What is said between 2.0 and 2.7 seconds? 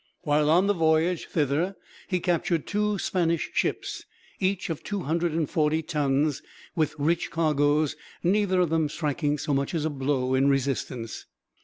he captured